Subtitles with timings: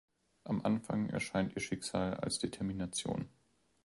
[0.45, 3.29] Am Anfang erscheint ihr Schicksal als Determination.